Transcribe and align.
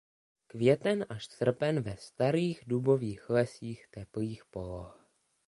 Květen 0.47 1.05
až 1.09 1.25
srpen 1.25 1.81
ve 1.81 1.97
starých 1.97 2.63
dubových 2.67 3.29
lesích 3.29 3.87
teplých 3.89 4.45
poloh. 4.45 5.07